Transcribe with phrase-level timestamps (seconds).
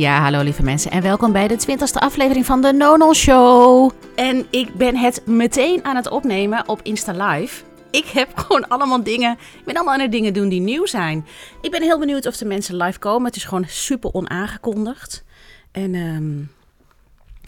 [0.00, 3.90] Ja, hallo lieve mensen en welkom bij de 20 aflevering van de Nonol Show.
[4.14, 7.64] En ik ben het meteen aan het opnemen op Insta Live.
[7.90, 11.26] Ik heb gewoon allemaal dingen, ik ben allemaal het dingen doen die nieuw zijn.
[11.60, 13.26] Ik ben heel benieuwd of de mensen live komen.
[13.26, 15.24] Het is gewoon super onaangekondigd.
[15.72, 16.36] En, ehm,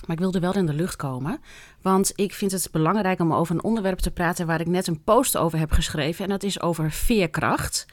[0.07, 1.41] maar ik wilde wel in de lucht komen.
[1.83, 5.03] Want ik vind het belangrijk om over een onderwerp te praten waar ik net een
[5.03, 6.25] post over heb geschreven.
[6.25, 7.87] En dat is over veerkracht.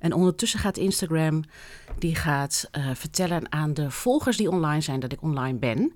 [0.00, 1.44] En ondertussen gaat Instagram
[1.98, 5.92] die gaat uh, vertellen aan de volgers die online zijn dat ik online ben.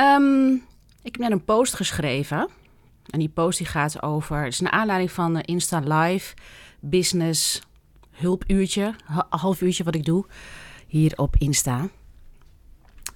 [0.00, 0.54] Um,
[1.02, 2.48] ik heb net een post geschreven.
[3.10, 4.44] En die post die gaat over.
[4.44, 6.34] Het is een aanleiding van Insta Live
[6.80, 7.60] Business
[8.10, 8.94] hulpuurtje.
[9.28, 10.26] Half uurtje wat ik doe
[10.86, 11.88] hier op Insta.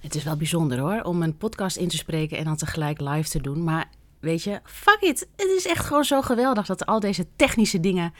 [0.01, 3.29] Het is wel bijzonder hoor, om een podcast in te spreken en dan tegelijk live
[3.29, 3.63] te doen.
[3.63, 3.89] Maar
[4.19, 5.27] weet je, fuck it.
[5.35, 8.13] Het is echt gewoon zo geweldig dat al deze technische dingen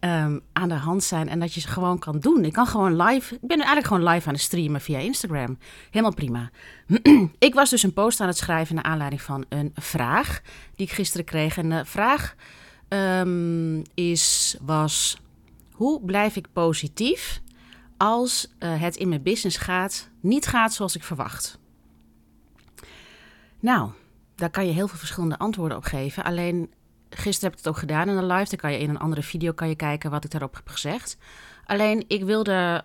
[0.00, 2.44] um, aan de hand zijn en dat je ze gewoon kan doen.
[2.44, 5.58] Ik kan gewoon live, ik ben eigenlijk gewoon live aan het streamen via Instagram.
[5.90, 6.50] Helemaal prima.
[7.38, 10.40] ik was dus een post aan het schrijven naar aanleiding van een vraag
[10.74, 11.56] die ik gisteren kreeg.
[11.56, 12.34] En de vraag
[12.88, 15.20] um, is, was,
[15.72, 17.40] hoe blijf ik positief
[17.96, 21.58] als uh, het in mijn business gaat, niet gaat zoals ik verwacht?
[23.60, 23.90] Nou,
[24.34, 26.24] daar kan je heel veel verschillende antwoorden op geven.
[26.24, 26.70] Alleen
[27.10, 28.50] Gisteren heb ik het ook gedaan in een live.
[28.50, 31.16] Dan kan je in een andere video kan je kijken wat ik daarop heb gezegd.
[31.64, 32.84] Alleen ik wilde.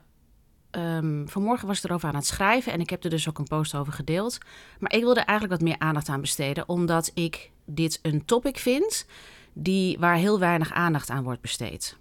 [0.71, 3.47] Um, vanmorgen was ik erover aan het schrijven en ik heb er dus ook een
[3.47, 4.37] post over gedeeld.
[4.79, 9.05] Maar ik wilde eigenlijk wat meer aandacht aan besteden, omdat ik dit een topic vind
[9.53, 11.97] die, waar heel weinig aandacht aan wordt besteed.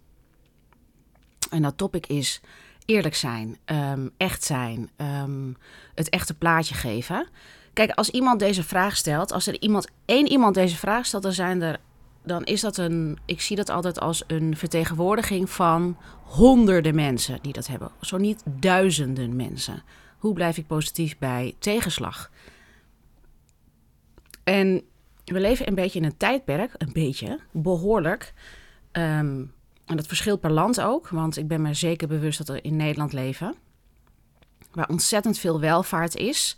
[1.51, 2.41] En dat topic is
[2.85, 5.57] eerlijk zijn, um, echt zijn, um,
[5.95, 7.29] het echte plaatje geven.
[7.73, 11.33] Kijk, als iemand deze vraag stelt, als er iemand, één iemand deze vraag stelt, dan
[11.33, 11.81] zijn er
[12.25, 13.19] dan is dat een.
[13.25, 17.91] Ik zie dat altijd als een vertegenwoordiging van honderden mensen die dat hebben.
[18.01, 19.83] Zo niet duizenden mensen.
[20.19, 22.31] Hoe blijf ik positief bij tegenslag?
[24.45, 24.83] En
[25.25, 28.33] we leven een beetje in een tijdperk, een beetje, behoorlijk.
[28.93, 29.53] Um,
[29.85, 32.77] en dat verschilt per land ook, want ik ben me zeker bewust dat we in
[32.77, 33.55] Nederland leven.
[34.73, 36.57] Waar ontzettend veel welvaart is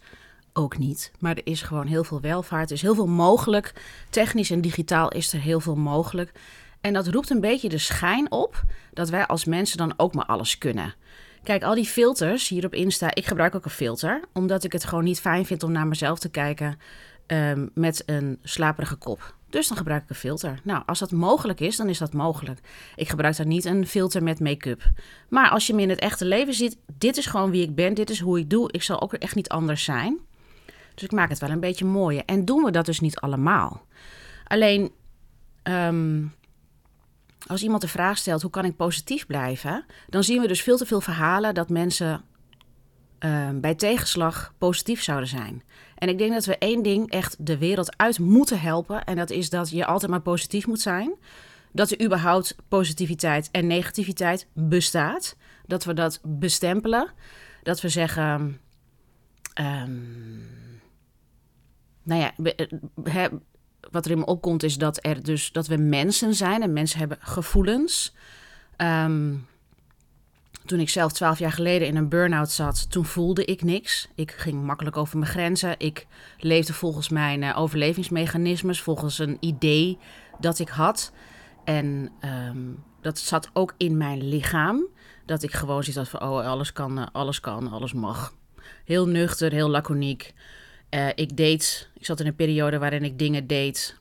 [0.57, 1.13] ook niet.
[1.19, 2.71] Maar er is gewoon heel veel welvaart.
[2.71, 3.73] Er is heel veel mogelijk.
[4.11, 6.33] Technisch en digitaal is er heel veel mogelijk.
[6.81, 8.63] En dat roept een beetje de schijn op
[8.93, 10.95] dat wij als mensen dan ook maar alles kunnen.
[11.43, 13.15] Kijk, al die filters hier op Insta.
[13.15, 16.19] Ik gebruik ook een filter, omdat ik het gewoon niet fijn vind om naar mezelf
[16.19, 16.79] te kijken
[17.27, 19.35] um, met een slaperige kop.
[19.51, 20.61] Dus dan gebruik ik een filter.
[20.63, 22.61] Nou, als dat mogelijk is, dan is dat mogelijk.
[22.97, 24.83] Ik gebruik daar niet een filter met make-up.
[25.29, 27.95] Maar als je me in het echte leven ziet, dit is gewoon wie ik ben,
[27.95, 28.73] dit is hoe ik doe.
[28.73, 30.19] Ik zal ook echt niet anders zijn.
[30.97, 32.23] Dus ik maak het wel een beetje mooier.
[32.25, 33.87] En doen we dat dus niet allemaal.
[34.45, 34.93] Alleen,
[35.63, 36.25] ehm,
[37.47, 39.85] als iemand de vraag stelt: hoe kan ik positief blijven?
[40.09, 42.25] Dan zien we dus veel te veel verhalen dat mensen
[43.19, 45.63] ehm, bij tegenslag positief zouden zijn.
[45.95, 49.05] En ik denk dat we één ding echt de wereld uit moeten helpen.
[49.05, 51.15] En dat is dat je altijd maar positief moet zijn.
[51.73, 55.37] Dat er überhaupt positiviteit en negativiteit bestaat.
[55.67, 57.11] Dat we dat bestempelen.
[57.63, 58.61] Dat we zeggen.
[59.61, 60.67] Um,
[62.07, 62.55] nou ja,
[63.05, 63.27] eh,
[63.91, 66.99] wat er in me opkomt is dat, er dus, dat we mensen zijn en mensen
[66.99, 68.15] hebben gevoelens.
[68.77, 69.47] Um,
[70.65, 74.09] toen ik zelf twaalf jaar geleden in een burn-out zat, toen voelde ik niks.
[74.15, 75.75] Ik ging makkelijk over mijn grenzen.
[75.79, 76.07] Ik
[76.39, 79.99] leefde volgens mijn uh, overlevingsmechanismes, volgens een idee
[80.41, 81.13] dat ik had.
[81.65, 82.11] En
[82.49, 84.87] um, dat zat ook in mijn lichaam.
[85.27, 88.35] Dat ik gewoon zoiets had van, oh, alles kan, uh, alles kan, alles mag.
[88.85, 90.35] Heel nuchter, heel laconiek.
[90.91, 93.97] Uh, ik deed, ik zat in een periode waarin ik dingen deed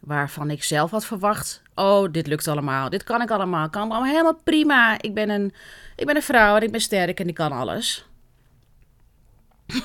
[0.00, 1.62] waarvan ik zelf had verwacht.
[1.74, 2.90] Oh, dit lukt allemaal.
[2.90, 3.70] Dit kan ik allemaal.
[3.70, 5.00] Kan allemaal helemaal prima.
[5.00, 5.54] Ik ben een,
[5.96, 8.06] ik ben een vrouw en ik ben sterk en ik kan alles.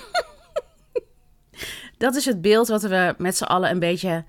[1.97, 4.25] dat is het beeld wat we met z'n allen een beetje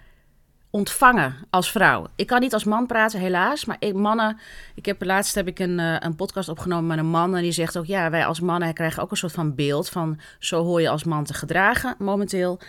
[0.71, 2.07] ontvangen als vrouw.
[2.17, 3.65] Ik kan niet als man praten, helaas.
[3.65, 4.39] Maar ik, mannen.
[4.75, 7.37] Ik heb laatst heb ik een, uh, een podcast opgenomen met een man.
[7.37, 10.21] En die zegt ook: ja, wij als mannen krijgen ook een soort van beeld van.
[10.39, 12.61] Zo hoor je als man te gedragen momenteel.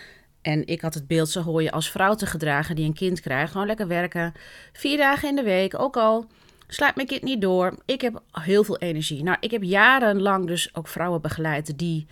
[0.42, 3.20] En ik had het beeld: zo hoor je als vrouw te gedragen die een kind
[3.20, 3.52] krijgt.
[3.52, 4.32] Gewoon lekker werken.
[4.72, 5.80] Vier dagen in de week.
[5.80, 6.26] Ook al
[6.66, 7.74] slaat mijn kind niet door.
[7.84, 9.22] Ik heb heel veel energie.
[9.22, 12.06] Nou, ik heb jarenlang dus ook vrouwen begeleid die.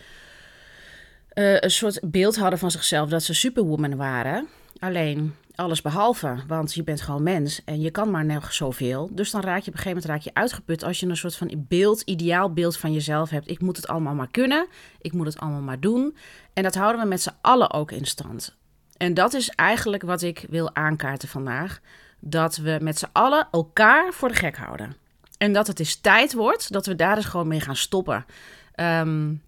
[1.34, 4.48] Uh, een soort beeld hadden van zichzelf dat ze superwoman waren.
[4.78, 9.10] Alleen alles behalve, want je bent gewoon mens en je kan maar nog zoveel.
[9.12, 11.36] Dus dan raak je op een gegeven moment raak je uitgeput als je een soort
[11.36, 13.50] van beeld, ideaal beeld van jezelf hebt.
[13.50, 14.66] Ik moet het allemaal maar kunnen,
[15.00, 16.16] ik moet het allemaal maar doen.
[16.52, 18.56] En dat houden we met z'n allen ook in stand.
[18.96, 21.80] En dat is eigenlijk wat ik wil aankaarten vandaag.
[22.20, 24.96] Dat we met z'n allen elkaar voor de gek houden.
[25.38, 28.26] En dat het is tijd wordt dat we daar dus gewoon mee gaan stoppen.
[28.74, 29.42] Um,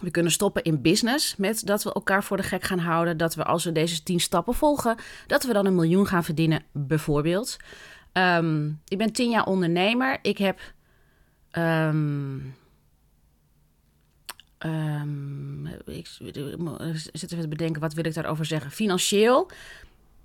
[0.00, 3.16] We kunnen stoppen in business met dat we elkaar voor de gek gaan houden.
[3.16, 4.96] Dat we als we deze tien stappen volgen,
[5.26, 7.56] dat we dan een miljoen gaan verdienen, bijvoorbeeld.
[8.12, 10.18] Ehm, ik ben tien jaar ondernemer.
[10.22, 10.60] Ik heb.
[11.52, 12.54] Um,
[14.58, 16.06] um, ik
[17.12, 18.70] zit even te bedenken, wat wil ik daarover zeggen?
[18.70, 19.50] Financieel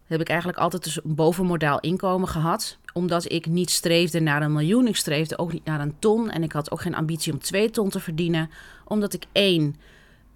[0.06, 2.78] heb ik eigenlijk altijd dus een bovenmodaal inkomen gehad.
[2.94, 4.88] Omdat ik niet streefde naar een miljoen.
[4.88, 6.30] Ik streefde ook niet naar een ton.
[6.30, 8.50] En ik had ook geen ambitie om twee ton te verdienen.
[8.94, 9.76] Omdat ik één,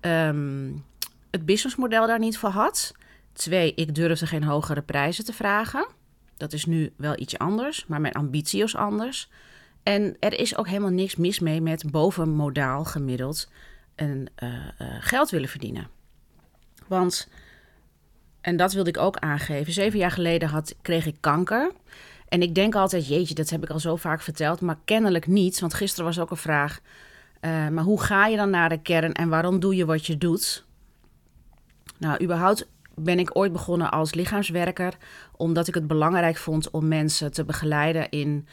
[0.01, 0.85] um,
[1.31, 2.93] het businessmodel daar niet voor had.
[3.33, 5.87] Twee, ik durfde geen hogere prijzen te vragen.
[6.37, 9.29] Dat is nu wel iets anders, maar mijn ambitie is anders.
[9.83, 13.49] En er is ook helemaal niks mis mee met bovenmodaal gemiddeld
[13.95, 14.25] uh, uh,
[14.99, 15.87] geld willen verdienen.
[16.87, 17.29] Want
[18.41, 19.73] en dat wilde ik ook aangeven.
[19.73, 21.71] Zeven jaar geleden had, kreeg ik kanker.
[22.27, 25.59] En ik denk altijd, jeetje, dat heb ik al zo vaak verteld, maar kennelijk niet.
[25.59, 26.79] Want gisteren was ook een vraag,
[27.47, 30.17] uh, maar hoe ga je dan naar de kern en waarom doe je wat je
[30.17, 30.65] doet?
[31.97, 34.93] Nou, überhaupt ben ik ooit begonnen als lichaamswerker,
[35.35, 38.47] omdat ik het belangrijk vond om mensen te begeleiden in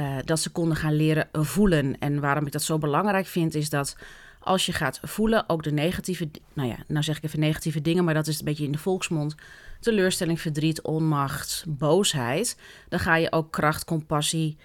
[0.00, 1.98] uh, dat ze konden gaan leren voelen.
[1.98, 3.96] En waarom ik dat zo belangrijk vind, is dat
[4.40, 8.04] als je gaat voelen, ook de negatieve, nou ja, nou zeg ik even negatieve dingen,
[8.04, 9.34] maar dat is een beetje in de volksmond.
[9.80, 12.58] Teleurstelling, verdriet, onmacht, boosheid.
[12.88, 14.56] Dan ga je ook kracht, compassie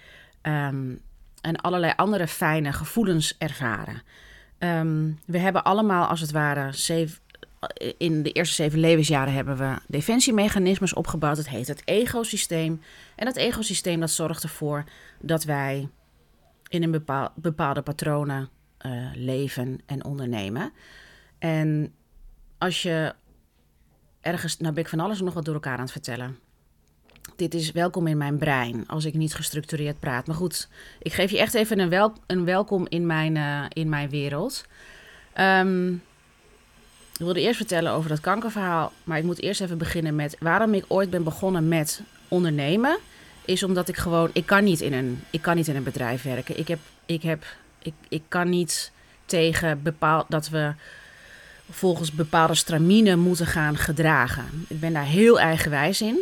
[0.42, 1.00] um,
[1.40, 4.02] en allerlei andere fijne gevoelens ervaren.
[4.58, 7.18] Um, we hebben allemaal, als het ware, zeven,
[7.98, 11.36] in de eerste zeven levensjaren hebben we defensiemechanismes opgebouwd.
[11.36, 12.82] Het heet het egosysteem.
[13.16, 14.84] En dat egosysteem dat zorgt ervoor
[15.20, 15.88] dat wij
[16.68, 18.48] in een bepaal, bepaalde patronen
[18.86, 20.72] uh, leven en ondernemen.
[21.38, 21.94] En
[22.58, 23.14] als je
[24.20, 26.38] ergens, nou ben ik van alles nog wat door elkaar aan het vertellen.
[27.36, 30.26] Dit is welkom in mijn brein als ik niet gestructureerd praat.
[30.26, 33.88] Maar goed, ik geef je echt even een, wel, een welkom in mijn, uh, in
[33.88, 34.64] mijn wereld.
[35.40, 36.02] Um,
[37.12, 38.92] ik wilde eerst vertellen over dat kankerverhaal.
[39.04, 42.98] Maar ik moet eerst even beginnen met waarom ik ooit ben begonnen met ondernemen.
[43.44, 46.22] Is omdat ik gewoon, ik kan niet in een, ik kan niet in een bedrijf
[46.22, 46.58] werken.
[46.58, 47.44] Ik heb, ik heb
[47.82, 48.92] ik, ik kan niet
[49.24, 50.72] tegen bepaal, dat we
[51.70, 54.44] volgens bepaalde stramine moeten gaan gedragen.
[54.68, 56.18] Ik ben daar heel eigenwijs in.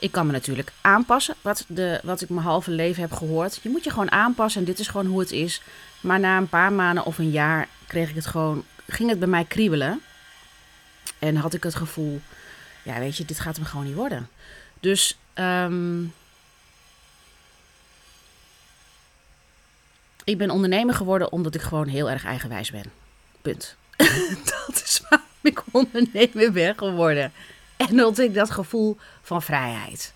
[0.00, 3.58] Ik kan me natuurlijk aanpassen, wat, de, wat ik mijn halve leven heb gehoord.
[3.62, 5.62] Je moet je gewoon aanpassen en dit is gewoon hoe het is.
[6.00, 9.28] Maar na een paar maanden of een jaar kreeg ik het gewoon, ging het bij
[9.28, 10.00] mij kriebelen.
[11.18, 12.20] En had ik het gevoel,
[12.82, 14.28] ja weet je, dit gaat hem gewoon niet worden.
[14.80, 16.12] Dus um,
[20.30, 22.92] Ik ben ondernemer geworden omdat ik gewoon heel erg eigenwijs ben.
[23.42, 23.76] Punt.
[24.52, 27.32] dat is waarom ik ondernemer ben geworden.
[27.88, 30.12] En omdat ik dat gevoel van vrijheid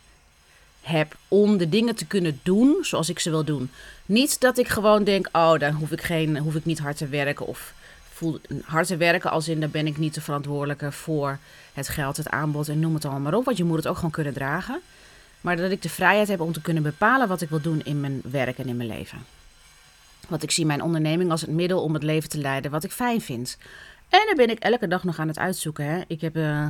[0.81, 3.71] heb om de dingen te kunnen doen zoals ik ze wil doen.
[4.07, 7.07] Niet dat ik gewoon denk, oh, dan hoef ik, geen, hoef ik niet hard te
[7.07, 7.47] werken.
[7.47, 7.75] Of
[8.13, 11.39] voel, hard te werken als in, dan ben ik niet de verantwoordelijke voor
[11.73, 13.45] het geld, het aanbod en noem het allemaal maar op.
[13.45, 14.81] Want je moet het ook gewoon kunnen dragen.
[15.41, 18.01] Maar dat ik de vrijheid heb om te kunnen bepalen wat ik wil doen in
[18.01, 19.19] mijn werk en in mijn leven.
[20.29, 22.91] Want ik zie mijn onderneming als het middel om het leven te leiden wat ik
[22.91, 23.57] fijn vind.
[24.09, 25.85] En daar ben ik elke dag nog aan het uitzoeken.
[25.85, 26.01] Hè.
[26.07, 26.67] Ik heb, uh,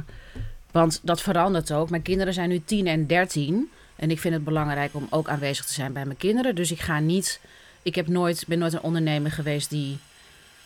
[0.75, 1.91] want dat verandert ook.
[1.91, 3.71] Mijn kinderen zijn nu 10 en 13.
[3.97, 6.55] En ik vind het belangrijk om ook aanwezig te zijn bij mijn kinderen.
[6.55, 7.41] Dus ik ga niet.
[7.83, 9.99] Ik heb nooit, ben nooit een ondernemer geweest die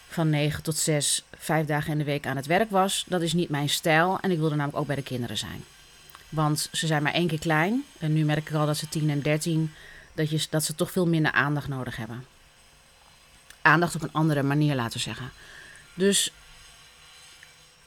[0.08, 3.04] van 9 tot 6, vijf dagen in de week aan het werk was.
[3.08, 4.18] Dat is niet mijn stijl.
[4.20, 5.64] En ik wilde namelijk ook bij de kinderen zijn.
[6.28, 7.84] Want ze zijn maar één keer klein.
[7.98, 9.72] En nu merk ik al dat ze 10 en 13,
[10.14, 12.24] dat, je, dat ze toch veel minder aandacht nodig hebben
[13.68, 15.30] aandacht op een andere manier laten zeggen.
[15.94, 16.32] Dus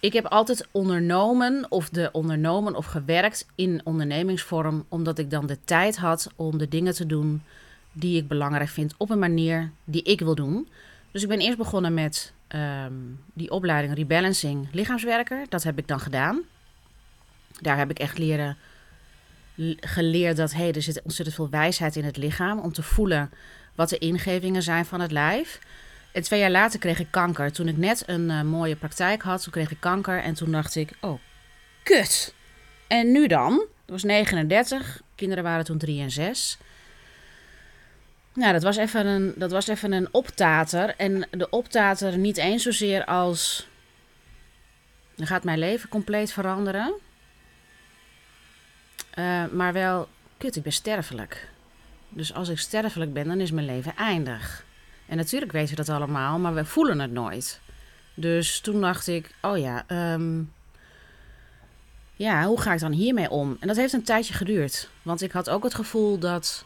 [0.02, 5.58] ik heb altijd ondernomen of de ondernomen of gewerkt in ondernemingsvorm, omdat ik dan de
[5.64, 7.44] tijd had om de dingen te doen
[7.92, 10.68] die ik belangrijk vind op een manier die ik wil doen.
[11.12, 15.46] Dus ik ben eerst begonnen met um, die opleiding rebalancing lichaamswerker.
[15.50, 16.42] Dat heb ik dan gedaan.
[17.60, 18.58] Daar heb ik echt leren,
[19.80, 23.32] geleerd dat hey, er zit ontzettend veel wijsheid in het lichaam om te voelen
[23.76, 25.60] wat de ingevingen zijn van het lijf.
[26.12, 27.52] En twee jaar later kreeg ik kanker.
[27.52, 30.20] Toen ik net een uh, mooie praktijk had, toen kreeg ik kanker.
[30.20, 31.20] En toen dacht ik, oh,
[31.84, 32.34] kut.
[32.88, 33.58] En nu dan?
[33.58, 35.02] Dat was 39.
[35.16, 36.58] Kinderen waren toen 3 en 6.
[38.34, 40.96] Nou, dat was even een, dat was even een optater.
[40.98, 43.70] En de optater niet eens zozeer als...
[45.16, 46.94] Dan gaat mijn leven compleet veranderen.
[49.20, 51.50] Uh, maar wel, kut, ik ben sterfelijk.
[52.10, 54.66] Dus als ik sterfelijk ben, dan is mijn leven eindig.
[55.12, 57.62] En natuurlijk weten we dat allemaal, maar we voelen het nooit.
[58.14, 60.54] Dus toen dacht ik, oh ja, um,
[62.14, 63.58] ja, hoe ga ik dan hiermee om?
[63.60, 64.90] En dat heeft een tijdje geduurd.
[65.02, 66.66] Want ik had ook het gevoel dat.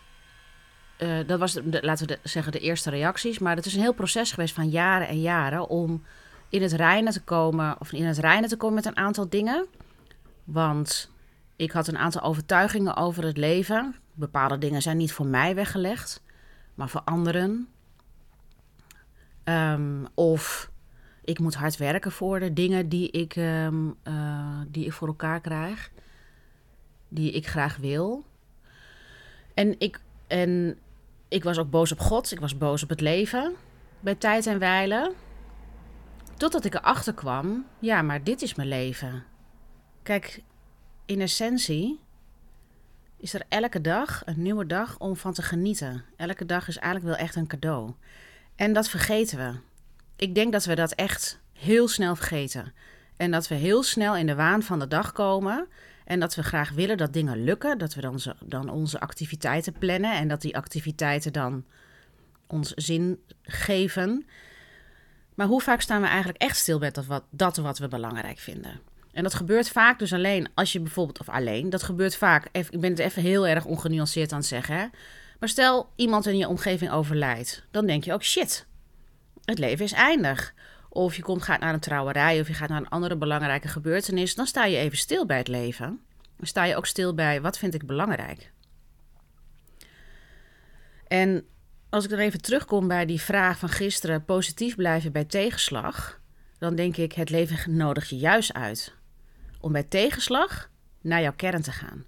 [0.98, 3.40] Uh, dat was, laten we zeggen, de eerste reacties.
[3.40, 6.04] Maar het is een heel proces geweest van jaren en jaren om
[6.50, 9.66] in het reinen te komen, of in het reinen te komen met een aantal dingen.
[10.44, 11.12] Want
[11.56, 13.96] ik had een aantal overtuigingen over het leven.
[14.14, 16.22] Bepaalde dingen zijn niet voor mij weggelegd,
[16.76, 17.70] maar voor anderen.
[19.46, 20.72] Ehm, of
[21.24, 25.42] ik moet hard werken voor de dingen die ik, ehm, eh, die ik voor elkaar
[25.42, 25.92] krijg,
[27.08, 28.26] die ik graag wil.
[29.54, 30.78] En ik, en
[31.28, 33.54] ik was ook boos op God, ik was boos op het leven
[34.00, 35.14] bij tijd en wijle.
[36.38, 39.24] Totdat ik erachter kwam, ja, maar dit is mijn leven.
[40.04, 40.42] Kijk,
[41.06, 42.00] in essentie
[43.18, 46.04] is er elke dag een nieuwe dag om van te genieten.
[46.16, 47.94] Elke dag is eigenlijk wel echt een cadeau.
[48.56, 49.60] En dat vergeten we.
[50.16, 52.74] Ik denk dat we dat echt heel snel vergeten.
[53.18, 55.68] En dat we heel snel in de waan van de dag komen.
[56.06, 57.78] En dat we graag willen dat dingen lukken.
[57.78, 60.14] Dat we dan, dan onze activiteiten plannen.
[60.14, 61.66] En dat die activiteiten dan
[62.48, 64.26] ons zin geven.
[65.36, 68.40] Maar hoe vaak staan we eigenlijk echt stil bij dat wat, dat wat we belangrijk
[68.40, 68.80] vinden?
[69.12, 72.80] En dat gebeurt vaak dus alleen als je bijvoorbeeld, of alleen, dat gebeurt vaak, ik
[72.80, 74.86] ben het even heel erg ongenuanceerd aan het zeggen, hè?
[75.46, 78.66] Maar stel iemand in je omgeving overlijdt, dan denk je ook shit,
[79.44, 80.54] het leven is eindig.
[80.90, 84.36] Of je komt, gaat naar een trouwerij of je gaat naar een andere belangrijke gebeurtenis,
[84.36, 86.00] dan sta je even stil bij het leven.
[86.38, 88.52] Dan sta je ook stil bij wat vind ik belangrijk.
[91.08, 91.46] En
[91.90, 96.20] als ik er even terugkom bij die vraag van gisteren, positief blijven bij tegenslag,
[96.58, 98.94] dan denk ik het leven nodig je juist uit
[99.60, 100.70] om bij tegenslag
[101.02, 102.06] naar jouw kern te gaan.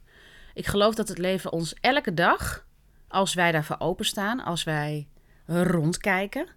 [0.53, 2.65] Ik geloof dat het leven ons elke dag,
[3.08, 5.08] als wij daarvoor openstaan, als wij
[5.46, 6.48] rondkijken,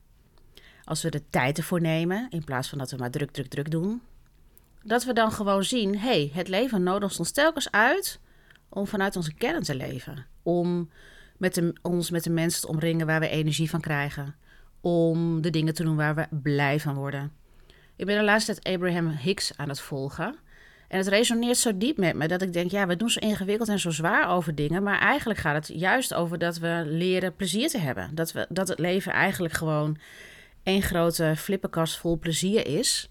[0.84, 3.70] als we de tijd ervoor nemen, in plaats van dat we maar druk, druk, druk
[3.70, 4.02] doen,
[4.82, 8.20] dat we dan gewoon zien: hé, hey, het leven nodigt ons telkens uit
[8.68, 10.26] om vanuit onze kern te leven.
[10.42, 10.90] Om
[11.36, 14.34] met ons met de mensen te omringen waar we energie van krijgen.
[14.80, 17.32] Om de dingen te doen waar we blij van worden.
[17.96, 20.38] Ik ben de laatste tijd Abraham Hicks aan het volgen.
[20.90, 23.68] En het resoneert zo diep met me dat ik denk, ja, we doen zo ingewikkeld
[23.68, 24.82] en zo zwaar over dingen.
[24.82, 28.14] Maar eigenlijk gaat het juist over dat we leren plezier te hebben.
[28.14, 29.98] Dat, we, dat het leven eigenlijk gewoon
[30.62, 33.10] één grote flippenkast vol plezier is.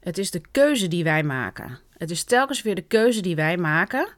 [0.00, 1.78] Het is de keuze die wij maken.
[1.98, 4.08] Het is telkens weer de keuze die wij maken.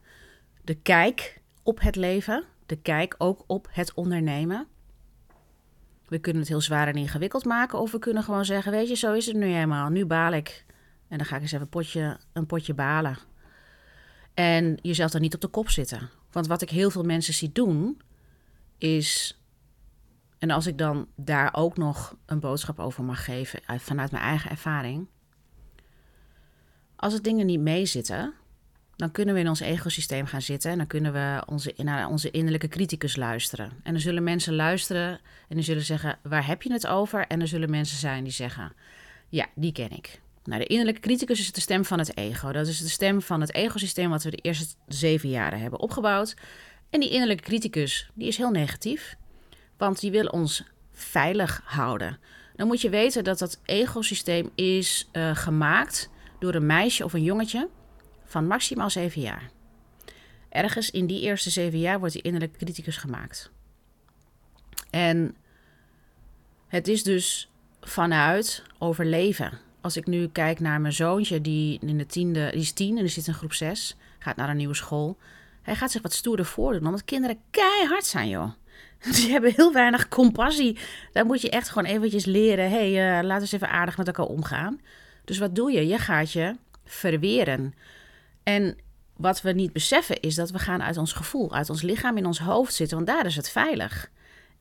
[0.62, 2.44] De kijk op het leven.
[2.66, 4.66] De kijk ook op het ondernemen.
[6.08, 7.78] We kunnen het heel zwaar en ingewikkeld maken.
[7.78, 9.88] Of we kunnen gewoon zeggen: Weet je, zo is het nu helemaal.
[9.88, 10.66] Nu baal ik.
[11.08, 13.18] En dan ga ik eens even een potje, een potje balen.
[14.34, 16.10] En jezelf dan niet op de kop zitten.
[16.30, 18.00] Want wat ik heel veel mensen zie doen,
[18.78, 19.40] is.
[20.38, 24.50] En als ik dan daar ook nog een boodschap over mag geven, vanuit mijn eigen
[24.50, 25.06] ervaring.
[26.96, 28.34] Als het dingen niet meezitten,
[28.96, 32.30] dan kunnen we in ons ecosysteem gaan zitten en dan kunnen we onze, naar onze
[32.30, 33.70] innerlijke criticus luisteren.
[33.82, 37.26] En dan zullen mensen luisteren en die zullen zeggen: waar heb je het over?
[37.26, 38.72] En er zullen mensen zijn die zeggen:
[39.28, 40.20] ja, die ken ik.
[40.48, 42.52] Nou, de innerlijke criticus is de stem van het ego.
[42.52, 46.36] Dat is de stem van het egosysteem wat we de eerste zeven jaren hebben opgebouwd.
[46.90, 49.16] En die innerlijke criticus, die is heel negatief,
[49.76, 52.18] want die wil ons veilig houden.
[52.56, 57.22] Dan moet je weten dat dat egosysteem is uh, gemaakt door een meisje of een
[57.22, 57.68] jongetje
[58.24, 59.50] van maximaal zeven jaar.
[60.48, 63.50] Ergens in die eerste zeven jaar wordt die innerlijke criticus gemaakt.
[64.90, 65.36] En
[66.68, 67.50] het is dus
[67.80, 72.72] vanuit overleven als ik nu kijk naar mijn zoontje, die in de tiende, die is
[72.72, 75.16] tien en die zit in groep zes, gaat naar een nieuwe school.
[75.62, 78.50] Hij gaat zich wat stoerder voordoen, omdat kinderen keihard zijn, joh.
[79.14, 80.78] Die hebben heel weinig compassie.
[81.12, 82.70] Daar moet je echt gewoon eventjes leren.
[82.70, 84.80] Hé, hey, uh, laten we eens even aardig met elkaar omgaan.
[85.24, 85.86] Dus wat doe je?
[85.86, 87.74] Je gaat je verweren.
[88.42, 88.76] En
[89.16, 92.26] wat we niet beseffen is dat we gaan uit ons gevoel, uit ons lichaam in
[92.26, 94.10] ons hoofd zitten, want daar is het veilig.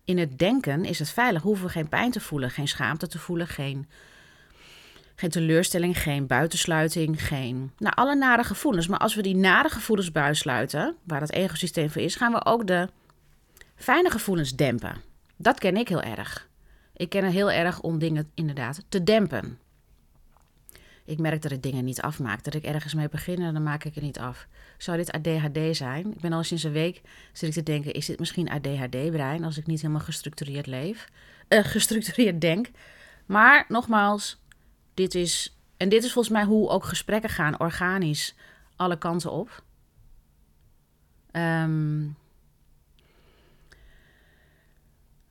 [0.05, 1.41] In het denken is het veilig.
[1.41, 3.87] Hoeven we geen pijn te voelen, geen schaamte te voelen, geen
[5.19, 7.71] geen teleurstelling, geen buitensluiting, geen...
[7.77, 8.87] Nou, alle nare gevoelens.
[8.87, 12.67] Maar als we die nare gevoelens buitsluiten, waar het egosysteem voor is, gaan we ook
[12.67, 12.89] de
[13.75, 15.01] fijne gevoelens dempen.
[15.35, 16.47] Dat ken ik heel erg.
[16.93, 19.59] Ik ken het heel erg om dingen inderdaad te dempen.
[21.05, 22.43] Ik merk dat ik dingen niet afmaak.
[22.43, 24.47] Dat ik ergens mee begin en dan maak ik het niet af.
[24.77, 26.11] Zou dit ADHD zijn?
[26.11, 27.01] Ik ben al sinds een week
[27.33, 31.09] zit ik te denken: is dit misschien ADHD-brein als ik niet helemaal gestructureerd leef?
[31.49, 32.69] Uh, gestructureerd denk.
[33.25, 34.39] Maar nogmaals,
[34.97, 38.35] dit is, en dit is volgens mij hoe ook gesprekken gaan, organisch,
[38.75, 39.63] alle kanten op.
[41.31, 42.17] Um,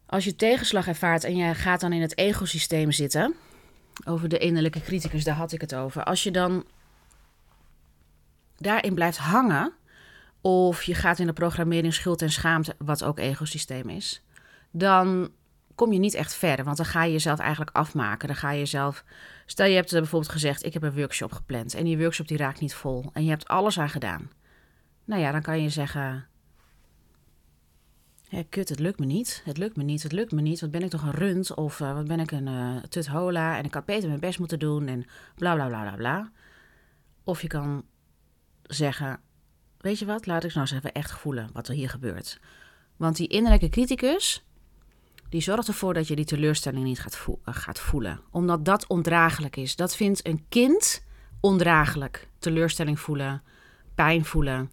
[0.06, 3.34] als je tegenslag ervaart en je gaat dan in het egosysteem zitten,
[4.04, 6.04] over de innerlijke criticus, daar had ik het over.
[6.04, 6.64] Als je dan
[8.56, 9.72] daarin blijft hangen,
[10.40, 14.22] of je gaat in de programmering schuld en schaamte, wat ook egosysteem is,
[14.70, 15.30] dan
[15.76, 16.64] kom je niet echt verder.
[16.64, 18.28] Want dan ga je jezelf eigenlijk afmaken.
[18.28, 19.04] Dan ga je jezelf.
[19.46, 21.74] Stel je hebt eh, bijvoorbeeld gezegd: Ik heb een workshop gepland.
[21.74, 23.10] En die workshop die raakt niet vol.
[23.12, 24.30] En je hebt alles aan gedaan.
[25.04, 26.28] Nou ja, dan kan je zeggen:
[28.28, 29.42] ja, kut, het lukt me niet.
[29.44, 30.60] Het lukt me niet, het lukt me niet.
[30.60, 31.54] Wat ben ik toch een rund?
[31.54, 33.58] Of uh, wat ben ik een uh, tuthola?
[33.58, 36.30] En ik had beter mijn best moeten doen en bla bla bla bla bla.
[37.24, 37.84] Of je kan
[38.62, 39.20] zeggen,
[39.78, 42.40] weet je wat, laat ik nou eens even echt voelen wat er hier gebeurt.
[42.96, 44.45] Want die innerlijke criticus,
[45.28, 48.20] die zorgt ervoor dat je die teleurstelling niet gaat, vo gaat voelen.
[48.30, 49.76] Omdat dat ondraaglijk is.
[49.76, 51.04] Dat vindt een kind
[51.40, 52.28] ondraaglijk.
[52.38, 53.42] Teleurstelling voelen,
[53.94, 54.70] pijn voelen.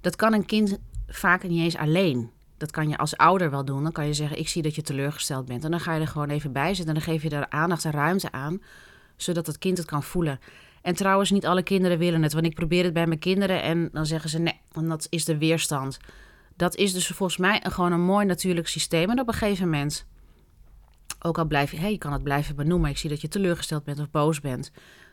[0.00, 2.30] Dat kan een kind vaak niet eens alleen.
[2.56, 3.82] Dat kan je als ouder wel doen.
[3.82, 5.64] Dan kan je zeggen: Ik zie dat je teleurgesteld bent.
[5.64, 6.94] En dan ga je er gewoon even bij zitten.
[6.94, 8.62] En dan geef je er aandacht en ruimte aan,
[9.16, 10.40] zodat het kind het kan voelen.
[10.82, 12.32] En trouwens, niet alle kinderen willen het.
[12.32, 15.24] Want ik probeer het bij mijn kinderen en dan zeggen ze: Nee, want dat is
[15.24, 15.98] de weerstand.
[16.56, 19.10] Dat is dus volgens mij gewoon een mooi natuurlijk systeem.
[19.10, 20.06] En op een gegeven moment,
[21.20, 22.90] ook al blijf je, hey, je kan het blijven benoemen.
[22.90, 24.70] Ik zie dat je teleurgesteld bent of boos bent.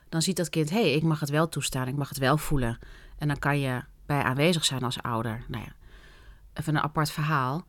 [0.08, 1.88] Dan ziet dat kind: Hé, hey, ik mag het wel toestaan.
[1.88, 2.78] Ik mag het wel voelen.
[3.18, 5.44] En dan kan je bij aanwezig zijn als ouder.
[5.48, 5.72] Nou ja
[6.54, 7.64] even een apart verhaal.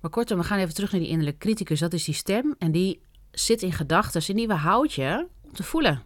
[0.00, 1.80] Maar kortom, we gaan even terug naar die innerlijke criticus.
[1.80, 5.62] Dat is die stem en die zit in gedachten en die houdt je om te
[5.62, 6.02] voelen.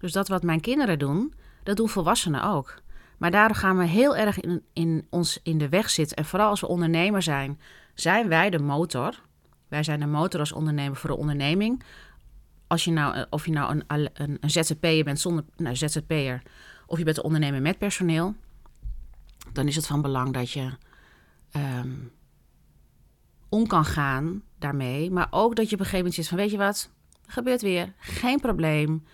[0.00, 2.82] Dus dat wat mijn kinderen doen, dat doen volwassenen ook.
[3.20, 6.16] Maar daardoor gaan we heel erg in, in ons in de weg zitten.
[6.16, 7.60] En vooral als we ondernemer zijn,
[7.94, 9.20] zijn wij de motor.
[9.68, 11.82] Wij zijn de motor als ondernemer voor de onderneming.
[12.66, 16.42] Als je nou, of je nou een, een, een ZZP'er bent zonder nou, ZZP'er,
[16.86, 18.34] of je bent een ondernemer met personeel,
[19.52, 20.70] dan is het van belang dat je
[21.56, 22.12] um,
[23.48, 25.10] om kan gaan daarmee.
[25.10, 26.90] Maar ook dat je op een gegeven moment zit van, weet je wat,
[27.26, 29.04] gebeurt weer, geen probleem.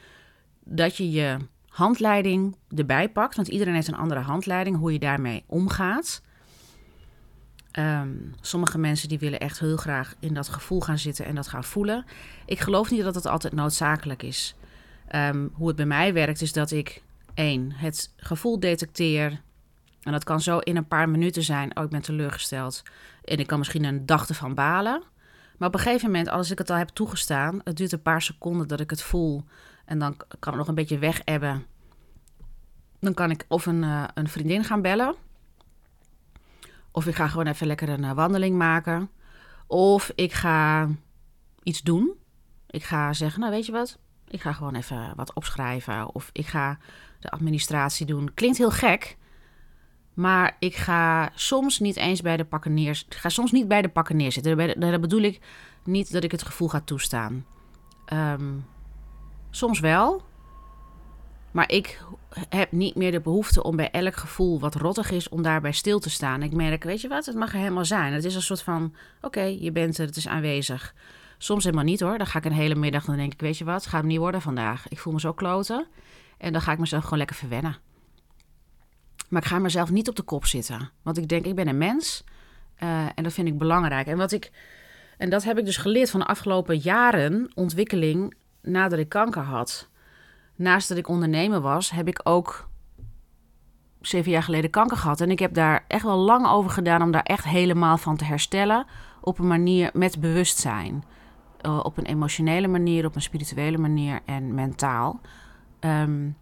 [0.65, 1.39] Dat je je
[1.77, 6.23] handleiding erbij pakt, want iedereen heeft een andere handleiding, hoe je daarmee omgaat.
[7.79, 11.49] Um, sommige mensen die willen echt heel graag in dat gevoel gaan zitten en dat
[11.49, 12.05] gaan voelen.
[12.47, 14.57] Ik geloof niet dat het altijd noodzakelijk is.
[15.15, 17.03] Um, hoe het bij mij werkt is dat ik
[17.35, 19.41] één het gevoel detecteer,
[20.03, 21.77] en dat kan zo in een paar minuten zijn.
[21.77, 22.83] Oh, ik ben teleurgesteld.
[23.25, 25.03] En ik kan misschien een dag ervan balen.
[25.59, 28.23] Maar op een gegeven moment, als ik het al heb toegestaan, het duurt een paar
[28.23, 29.45] seconden dat ik het voel.
[29.87, 31.67] En dan kan het nog een beetje weg ebben.
[33.01, 35.15] Dan kan ik of een, uh, een vriendin gaan bellen.
[36.91, 39.11] Of ik ga gewoon even lekker een uh, wandeling maken.
[39.67, 40.89] Of ik ga
[41.63, 42.15] iets doen.
[42.67, 43.99] Ik ga zeggen, nou weet je wat?
[44.29, 46.15] Ik ga gewoon even wat opschrijven.
[46.15, 46.79] Of ik ga
[47.21, 48.35] de administratie doen.
[48.35, 49.17] Klinkt heel gek.
[50.15, 53.05] Maar ik ga soms niet eens bij de pakken neer.
[53.09, 54.81] Ik ga soms niet bij de pakken neerzitten.
[54.81, 55.41] Daar bedoel ik
[55.85, 57.47] niet dat ik het gevoel ga toestaan.
[58.13, 58.65] Um,
[59.57, 60.25] soms wel.
[61.51, 62.03] Maar ik
[62.49, 65.99] heb niet meer de behoefte om bij elk gevoel wat rottig is, om daarbij stil
[65.99, 66.43] te staan.
[66.43, 68.13] Ik merk, weet je wat, het mag er helemaal zijn.
[68.13, 70.95] Het is een soort van, oké, je bent er, het is aanwezig.
[71.39, 72.19] Soms helemaal niet hoor.
[72.19, 74.19] Dan ga ik een hele middag, dan denk ik, weet je wat, het gaat niet
[74.19, 74.89] worden vandaag.
[74.89, 75.87] Ik voel me zo kloten.
[76.39, 77.77] En dan ga ik mezelf gewoon lekker verwennen.
[79.29, 80.91] Maar ik ga mezelf niet op de kop zitten.
[81.03, 82.25] Want ik denk, ik ben een mens.
[82.83, 84.07] Uh, en dat vind ik belangrijk.
[84.07, 84.51] En, wat ik,
[85.19, 88.35] en dat heb ik dus geleerd van de afgelopen jaren ontwikkeling
[88.67, 89.89] nadat ik kanker had.
[90.55, 92.69] Naast dat ik ondernemer was, heb ik ook
[94.01, 95.21] zeven jaar geleden kanker gehad.
[95.21, 98.25] En ik heb daar echt wel lang over gedaan om daar echt helemaal van te
[98.25, 98.87] herstellen.
[99.21, 101.05] Op een manier met bewustzijn.
[101.63, 105.21] Uh, op een emotionele manier, op een spirituele manier en mentaal.
[105.81, 106.37] Um,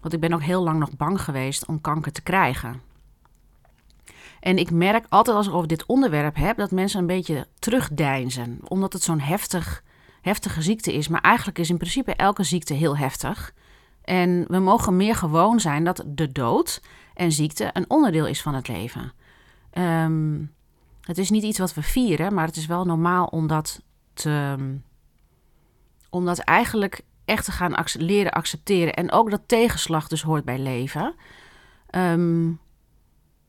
[0.00, 2.80] want ik ben ook heel lang nog bang geweest om kanker te krijgen.
[4.40, 8.58] En ik merk altijd als ik over dit onderwerp heb dat mensen een beetje terugdeinzen,
[8.64, 9.82] omdat het zo'n heftig,
[10.26, 11.08] heftige ziekte is.
[11.08, 13.54] Maar eigenlijk is in principe elke ziekte heel heftig.
[14.02, 16.82] En we mogen meer gewoon zijn dat de dood
[17.14, 19.12] en ziekte een onderdeel is van het leven.
[19.72, 20.52] Um,
[21.00, 23.82] het is niet iets wat we vieren, maar het is wel normaal om dat
[24.14, 24.56] te.
[26.10, 28.94] Om dat eigenlijk echt te gaan leren accepteren.
[28.94, 31.14] En ook dat tegenslag dus hoort bij leven.
[31.90, 32.52] Ehm,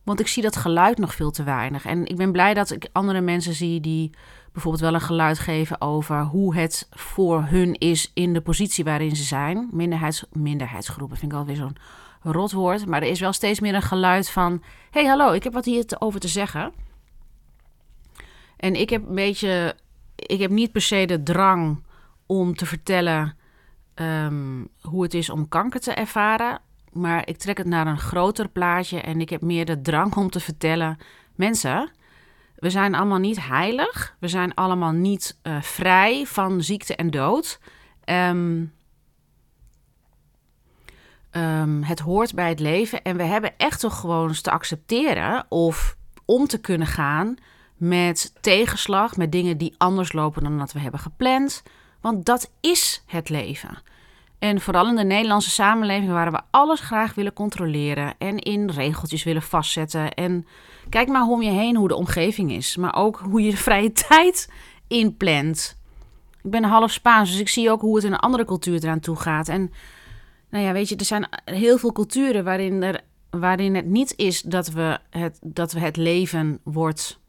[0.03, 1.85] want ik zie dat geluid nog veel te weinig.
[1.85, 4.11] En ik ben blij dat ik andere mensen zie die
[4.57, 9.15] bijvoorbeeld wel een geluid geven over hoe het voor hun is in de positie waarin
[9.15, 9.69] ze zijn.
[9.71, 11.77] Minderheids, minderheidsgroepen vind ik alweer zo'n
[12.21, 12.85] rotwoord.
[12.85, 15.85] Maar er is wel steeds meer een geluid van: hey, hallo, ik heb wat hier
[15.99, 16.73] over te zeggen.
[18.57, 19.75] En ik heb een beetje,
[20.15, 21.83] ik heb niet per se de drang
[22.25, 23.35] om te vertellen
[23.97, 26.59] Ehm, hoe het is om kanker te ervaren.
[26.91, 30.29] Maar ik trek het naar een groter plaatje en ik heb meer de drang om
[30.29, 30.97] te vertellen:
[31.35, 31.91] mensen,
[32.59, 34.15] we zijn allemaal niet heilig.
[34.19, 37.59] We zijn allemaal niet uh, vrij van ziekte en dood.
[38.05, 38.73] Um,
[41.31, 45.45] um, het hoort bij het leven en we hebben echt toch gewoon eens te accepteren
[45.49, 47.37] of om te kunnen gaan
[47.75, 51.63] met tegenslag, met dingen die anders lopen dan dat we hebben gepland.
[52.01, 53.77] Want dat is het leven.
[54.39, 59.23] En vooral in de Nederlandse samenleving waar we alles graag willen controleren en in regeltjes
[59.23, 60.13] willen vastzetten.
[60.13, 60.45] En
[60.89, 64.51] kijk maar om je heen hoe de omgeving is, maar ook hoe je vrije tijd
[64.87, 65.77] inplant.
[66.43, 68.99] Ik ben half Spaans, dus ik zie ook hoe het in een andere cultuur eraan
[68.99, 69.47] toe gaat.
[69.47, 69.71] En
[70.49, 74.41] nou ja, weet je, er zijn heel veel culturen waarin, er, waarin het niet is
[74.41, 77.19] dat we het, dat we het leven wordt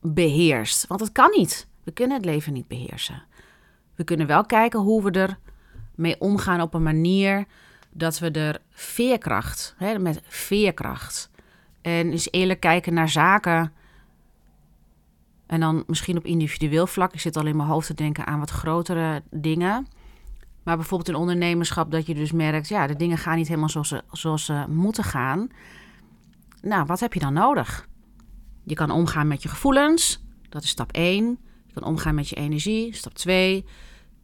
[0.00, 0.86] beheerst.
[0.86, 1.68] Want dat kan niet.
[1.84, 3.22] We kunnen het leven niet beheersen.
[3.94, 5.38] We kunnen wel kijken hoe we er
[5.94, 7.44] mee omgaan op een manier
[7.90, 11.30] dat we er veerkracht, hè, met veerkracht.
[11.80, 13.72] En eens eerlijk kijken naar zaken.
[15.46, 17.12] En dan misschien op individueel vlak.
[17.12, 19.86] Ik zit al in mijn hoofd te denken aan wat grotere dingen.
[20.62, 23.88] Maar bijvoorbeeld in ondernemerschap dat je dus merkt, ja, de dingen gaan niet helemaal zoals
[23.88, 25.48] ze, zoals ze moeten gaan.
[26.60, 27.88] Nou, wat heb je dan nodig?
[28.64, 31.38] Je kan omgaan met je gevoelens, dat is stap 1.
[31.74, 33.64] Je kan omgaan met je energie, stap 2.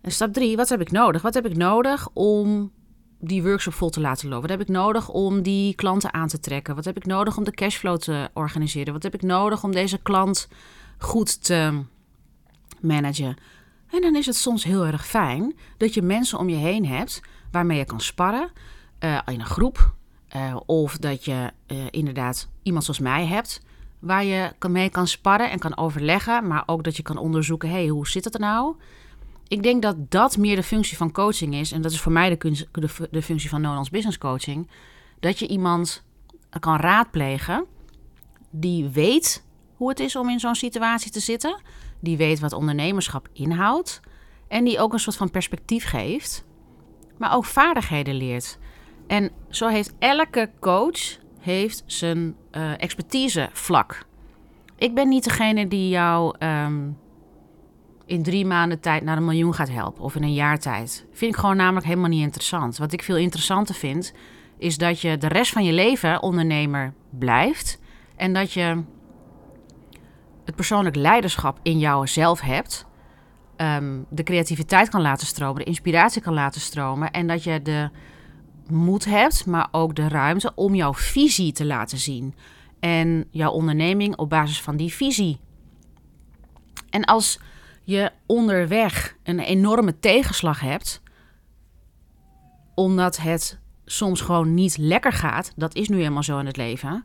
[0.01, 1.23] En stap 3, wat heb ik nodig?
[1.23, 2.73] Wat heb ik nodig om
[3.21, 4.49] die workshop vol te laten lopen?
[4.49, 6.75] Wat heb ik nodig om die klanten aan te trekken?
[6.75, 8.93] Wat heb ik nodig om de cashflow te organiseren?
[8.93, 10.49] Wat heb ik nodig om deze klant
[10.99, 11.83] goed te
[12.81, 13.37] managen?
[13.91, 17.21] En dan is het soms heel erg fijn dat je mensen om je heen hebt
[17.51, 18.51] waarmee je kan sparren
[19.01, 19.95] uh, in een groep.
[20.37, 23.61] Uh, of dat je uh, inderdaad iemand zoals mij hebt
[23.99, 27.87] waar je mee kan sparren en kan overleggen, maar ook dat je kan onderzoeken: hey,
[27.87, 28.75] hoe zit het er nou?
[29.49, 32.37] Ik denk dat dat meer de functie van coaching is, en dat is voor mij
[32.37, 34.69] de, de, de functie van Nolans Business Coaching.
[35.21, 36.05] Dat je iemand
[36.61, 37.67] kan raadplegen
[38.51, 39.45] die weet
[39.77, 41.61] hoe het is om in zo'n situatie te zitten,
[42.01, 44.01] die weet wat ondernemerschap inhoudt
[44.49, 46.45] en die ook een soort van perspectief geeft,
[47.17, 48.59] maar ook vaardigheden leert.
[49.07, 54.07] En zo heeft elke coach heeft zijn uh, expertisevlak.
[54.77, 56.99] Ik ben niet degene die jou um,
[58.07, 61.07] in drie maanden tijd naar een miljoen gaat helpen of in een jaar tijd.
[61.13, 62.79] Vind ik gewoon namelijk helemaal niet interessant.
[62.79, 64.13] Wat ik veel interessanter vind,
[64.59, 67.81] is dat je de rest van je leven ondernemer blijft
[68.17, 68.83] en dat je
[70.45, 72.87] het persoonlijk leiderschap in jouzelf hebt.
[73.57, 77.91] Um, de creativiteit kan laten stromen, de inspiratie kan laten stromen en dat je de
[78.71, 82.35] moed hebt, maar ook de ruimte om jouw visie te laten zien.
[82.81, 85.41] En jouw onderneming op basis van die visie.
[86.91, 87.41] En als
[87.85, 91.03] je onderweg een enorme tegenslag hebt,
[92.75, 97.05] omdat het soms gewoon niet lekker gaat, dat is nu helemaal zo in het leven.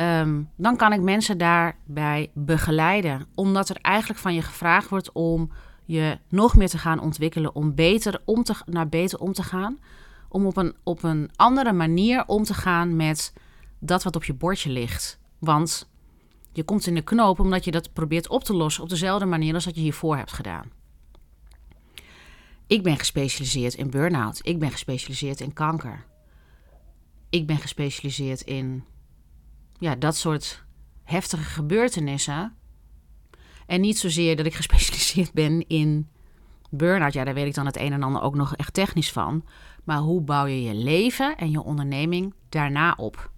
[0.00, 3.26] Um, dan kan ik mensen daarbij begeleiden.
[3.34, 5.50] Omdat er eigenlijk van je gevraagd wordt om
[5.84, 9.78] je nog meer te gaan ontwikkelen, om beter om te, naar beter om te gaan
[10.30, 13.32] om op een, op een andere manier om te gaan met
[13.78, 15.18] dat wat op je bordje ligt.
[15.38, 15.88] Want
[16.52, 19.54] je komt in de knoop omdat je dat probeert op te lossen op dezelfde manier
[19.54, 20.70] als dat je hiervoor hebt gedaan.
[22.66, 24.38] Ik ben gespecialiseerd in burn-out.
[24.42, 26.04] Ik ben gespecialiseerd in kanker.
[27.30, 28.84] Ik ben gespecialiseerd in
[29.78, 30.64] ja, dat soort
[31.02, 32.56] heftige gebeurtenissen.
[33.66, 36.08] En niet zozeer dat ik gespecialiseerd ben in
[36.70, 37.12] burn-out.
[37.12, 39.44] Ja, daar weet ik dan het een en ander ook nog echt technisch van.
[39.84, 43.30] Maar hoe bouw je je leven en je onderneming daarna op?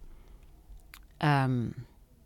[1.17, 1.67] Ehm,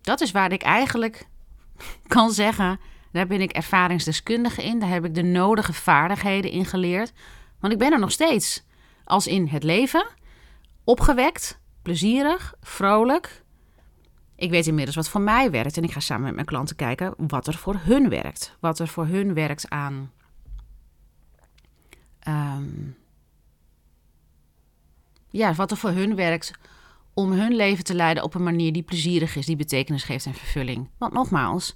[0.01, 1.27] dat is waar ik eigenlijk
[2.07, 2.81] kan zeggen,
[3.13, 4.79] daar ben ik ervaringsdeskundige in.
[4.79, 7.13] Daar heb ik de nodige vaardigheden in geleerd.
[7.61, 8.65] Want ik ben er nog steeds.
[9.05, 10.07] Als in het leven,
[10.85, 13.45] opgewekt, plezierig, vrolijk.
[14.37, 17.15] Ik weet inmiddels wat voor mij werkt en ik ga samen met mijn klanten kijken
[17.17, 18.57] wat er voor hun werkt.
[18.61, 20.13] Wat er voor hun werkt aan
[22.29, 22.97] um,
[25.31, 26.53] ja, wat er voor hun werkt
[27.15, 30.35] om hun leven te leiden op een manier die plezierig is, die betekenis geeft en
[30.35, 30.89] vervulling.
[30.99, 31.75] Want nogmaals,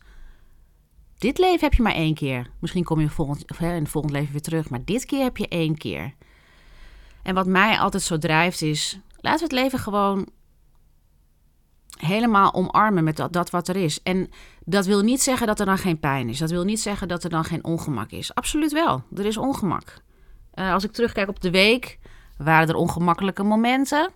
[1.19, 2.51] dit leven heb je maar één keer.
[2.59, 5.37] Misschien kom je volgend, of, in het volgende leven weer terug, maar dit keer heb
[5.37, 6.15] je één keer.
[7.23, 10.29] En wat mij altijd zo drijft is, laten we het leven gewoon
[11.99, 14.03] helemaal omarmen met dat, dat wat er is.
[14.03, 14.31] En
[14.65, 16.39] dat wil niet zeggen dat er dan geen pijn is.
[16.39, 18.35] Dat wil niet zeggen dat er dan geen ongemak is.
[18.35, 20.03] Absoluut wel, er is ongemak.
[20.61, 21.99] Uh, als ik terugkijk op de week,
[22.37, 24.11] waren er ongemakkelijke momenten.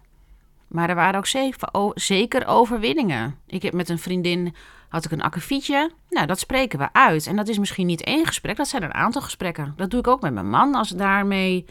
[0.69, 1.25] Maar er waren
[1.73, 3.39] ook zeker overwinningen.
[3.47, 4.55] Ik heb met een vriendin
[4.89, 5.91] had ik een akkefietje.
[6.11, 7.27] Nou, dat spreken we uit.
[7.27, 9.73] En dat is misschien niet één gesprek, dat zijn een aantal gesprekken.
[9.77, 10.75] Dat doe ik ook met mijn man.
[10.75, 11.65] Als daarmee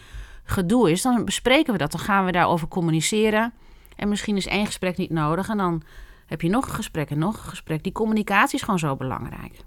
[0.44, 1.92] gedoe is, dan bespreken we dat.
[1.92, 3.54] Dan gaan we daarover communiceren.
[3.96, 5.50] En misschien is één gesprek niet nodig.
[5.50, 5.84] En dan
[6.26, 7.84] heb je nog een gesprek en nog een gesprek.
[7.84, 9.60] Die communicatie is gewoon zo belangrijk.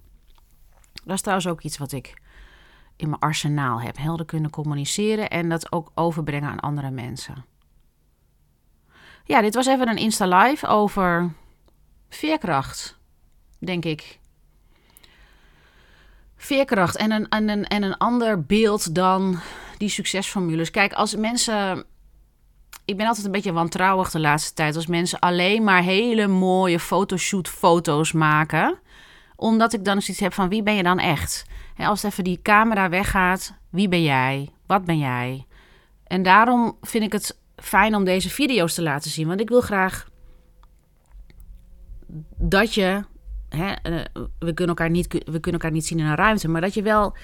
[1.05, 2.15] Dat is trouwens ook iets wat ik
[2.97, 3.97] in mijn arsenaal heb.
[3.97, 7.45] Helder kunnen communiceren en dat ook overbrengen aan andere mensen.
[9.25, 11.33] Ja, dit was even een Insta Live over
[12.09, 12.99] veerkracht.
[13.59, 14.19] denk ik.
[16.37, 19.41] Veerkracht en een, en, een, en een ander beeld dan
[19.79, 20.71] die succesformules.
[20.71, 21.85] Kijk, als mensen.
[22.85, 24.77] Ik ben altijd een beetje wantrouwig de laatste tijd.
[24.77, 28.79] Als mensen alleen maar hele mooie fotoshoot-foto's maken.
[29.37, 31.45] Omdat ik dan zoiets heb van wie ben je dan echt?
[31.77, 34.51] als even die camera weggaat, wie ben jij?
[34.67, 35.47] Wat ben jij?
[36.07, 39.27] En daarom vind ik het fijn om deze video's te laten zien.
[39.29, 40.09] Want ik wil graag
[42.37, 43.05] dat je.
[43.49, 43.73] Eh,
[44.39, 46.49] we, kunnen elkaar niet, we kunnen elkaar niet zien in een ruimte.
[46.49, 47.17] Maar dat je wel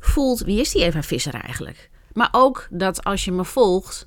[0.00, 1.90] voelt wie is die Eva Visser eigenlijk?
[2.12, 4.04] Maar ook dat als je me volgt.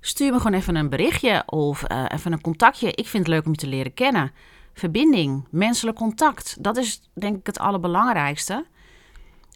[0.00, 2.92] Stuur me gewoon even een berichtje of uh, even een contactje.
[2.92, 4.32] Ik vind het leuk om je te leren kennen.
[4.72, 6.56] Verbinding, menselijk contact.
[6.60, 8.66] Dat is denk ik het allerbelangrijkste.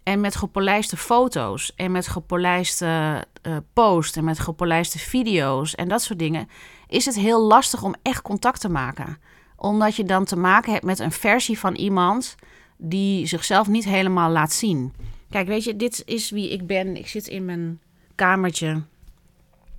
[0.02, 6.02] En met gepolijste foto's en met gepolijste uh, posts en met gepolijste video's en dat
[6.02, 6.48] soort dingen,
[6.88, 9.18] is het heel lastig om echt contact te maken.
[9.56, 12.34] Omdat je dan te maken hebt met een versie van iemand
[12.76, 14.92] die zichzelf niet helemaal laat zien.
[15.30, 16.96] Kijk, weet je, dit is wie ik ben.
[16.96, 17.80] Ik zit in mijn
[18.14, 18.82] kamertje.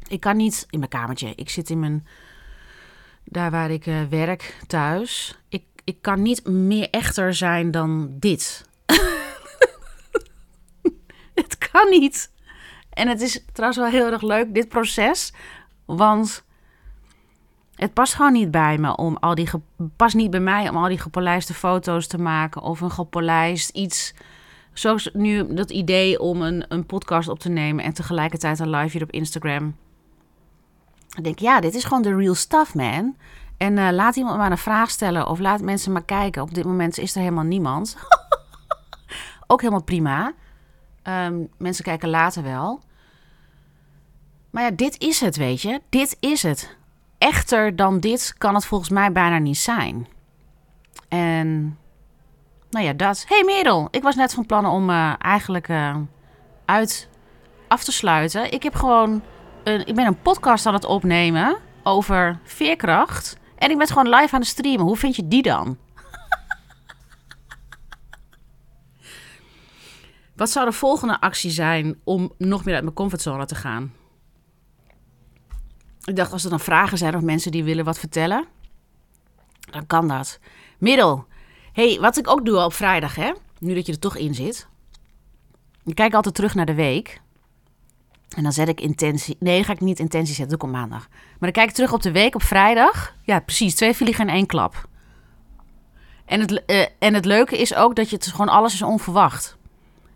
[0.08, 1.34] Ik kan niet in mijn kamertje.
[1.36, 2.08] Ik zit in mijn.
[3.30, 5.38] Daar waar ik uh, werk thuis.
[5.50, 8.70] Ik, ik kan niet meer echter zijn dan dit.
[11.42, 12.32] het kan niet.
[12.90, 15.34] En het is trouwens wel heel erg leuk, dit proces.
[15.86, 16.44] Want
[17.76, 19.50] het past gewoon niet bij me om al die.
[19.96, 22.62] past niet bij mij om al die gepolijste foto's te maken.
[22.62, 24.14] Of een gepolijst iets.
[24.74, 28.92] Zoals nu dat idee om een, een podcast op te nemen en tegelijkertijd een live
[28.92, 29.76] hier op Instagram.
[31.18, 33.16] Ik denk, ja, dit is gewoon de real stuff, man.
[33.58, 36.42] En uh, laat iemand maar een vraag stellen of laat mensen maar kijken.
[36.42, 37.98] Op dit moment is er helemaal niemand.
[39.48, 40.34] Ook helemaal prima.
[41.04, 42.80] Um, mensen kijken later wel.
[44.50, 45.82] Maar ja, dit is het, weet je.
[45.90, 46.78] Dit is het.
[47.18, 50.08] Echter dan dit kan het volgens mij bijna niet zijn.
[51.08, 51.78] En
[52.70, 53.26] nou ja, dat.
[53.28, 55.96] hey Merel, ik was net van plan om uh, eigenlijk uh,
[56.66, 57.10] uit
[57.68, 58.52] af te sluiten.
[58.52, 59.22] Ik heb gewoon
[59.68, 63.38] ik ben een podcast aan het opnemen over veerkracht.
[63.56, 64.86] En ik ben gewoon live aan het streamen.
[64.86, 65.78] Hoe vind je die dan?
[70.36, 73.94] Wat zou de volgende actie zijn om nog meer uit mijn comfortzone te gaan?
[76.04, 78.46] Ik dacht, als er dan vragen zijn of mensen die willen wat vertellen,
[79.60, 80.40] dan kan dat.
[80.78, 81.26] Middel.
[81.74, 83.32] hey, wat ik ook doe op vrijdag, hè?
[83.60, 84.68] Nu dat je er toch in zit.
[85.84, 87.22] Ik kijk altijd terug naar de week.
[88.38, 89.36] En dan zet ik intentie.
[89.40, 91.08] Nee, ga ik niet intentie zetten, doe ik op maandag.
[91.10, 93.16] Maar dan kijk ik terug op de week op vrijdag.
[93.22, 93.76] Ja, precies.
[93.76, 94.88] Twee vliegen in één klap.
[96.26, 99.58] En het, uh, en het leuke is ook dat je het gewoon alles is onverwacht.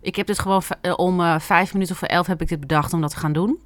[0.02, 2.94] Ik heb dit gewoon uh, om uh, vijf minuten voor elf heb ik dit bedacht
[2.94, 3.60] om dat te gaan doen.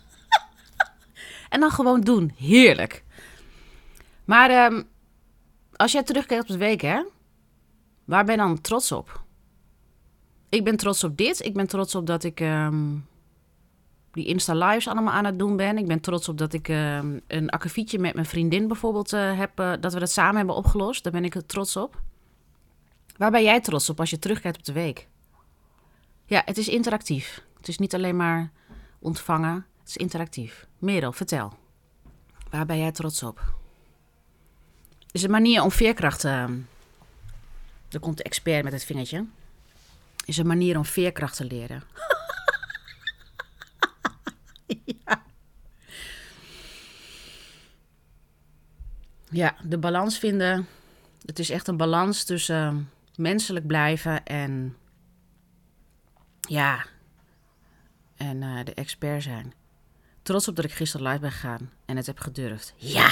[1.48, 2.32] en dan gewoon doen.
[2.36, 3.04] Heerlijk.
[4.24, 4.84] Maar um,
[5.76, 7.02] als jij terugkijkt op de week, hè?
[8.04, 9.22] Waar ben je dan trots op?
[10.48, 11.44] Ik ben trots op dit.
[11.44, 13.06] Ik ben trots op dat ik um,
[14.14, 15.78] die Insta-lives allemaal aan het doen ben.
[15.78, 19.60] Ik ben trots op dat ik um, een akkefietje met mijn vriendin bijvoorbeeld uh, heb...
[19.60, 21.02] Uh, dat we dat samen hebben opgelost.
[21.02, 22.02] Daar ben ik trots op.
[23.16, 25.08] Waar ben jij trots op als je terugkijkt op de week?
[26.26, 27.42] Ja, het is interactief.
[27.56, 28.50] Het is niet alleen maar
[28.98, 30.66] ontvangen, het is interactief.
[30.78, 31.52] Merel, vertel.
[32.50, 33.54] Waar ben jij trots op?
[35.14, 36.24] is een manier om veerkracht.
[36.24, 36.48] Uh,
[37.90, 39.24] er komt de expert met het vingertje.
[40.24, 41.82] Is een manier om veerkracht te leren.
[45.06, 45.22] ja.
[49.30, 50.66] Ja, de balans vinden.
[51.24, 54.76] Het is echt een balans tussen menselijk blijven en
[56.40, 56.86] ja,
[58.16, 59.54] en uh, de expert zijn.
[60.22, 62.74] Trots op dat ik gisteren live ben gegaan en het heb gedurfd.
[62.76, 63.10] Ja!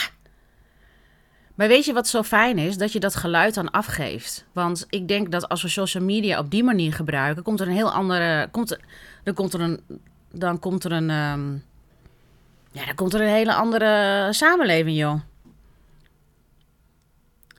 [1.54, 2.76] Maar weet je wat zo fijn is?
[2.76, 4.44] Dat je dat geluid dan afgeeft.
[4.52, 7.74] Want ik denk dat als we social media op die manier gebruiken, komt er een
[7.74, 8.48] heel andere.
[8.50, 8.80] Komt er,
[9.24, 9.80] dan komt er een.
[10.32, 11.10] Dan komt er een.
[11.10, 11.64] Um,
[12.72, 15.20] ja, dan komt er een hele andere samenleving, joh.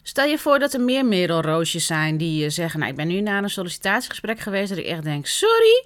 [0.01, 2.79] Stel je voor dat er meer merelroosjes zijn die zeggen...
[2.79, 4.69] nou, ik ben nu naar een sollicitatiegesprek geweest...
[4.69, 5.85] dat ik echt denk, sorry,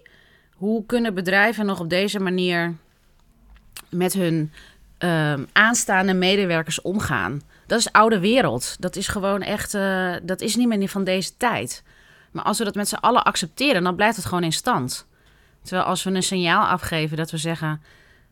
[0.54, 2.76] hoe kunnen bedrijven nog op deze manier...
[3.90, 4.52] met hun
[5.00, 7.42] uh, aanstaande medewerkers omgaan?
[7.68, 8.76] Dat is oude wereld.
[8.80, 9.74] Dat is gewoon echt...
[9.74, 11.84] Uh, dat is niet meer van deze tijd.
[12.32, 13.84] Maar als we dat met z'n allen accepteren...
[13.84, 15.08] dan blijft het gewoon in stand.
[15.68, 17.82] Terwijl als we een signaal afgeven dat we zeggen...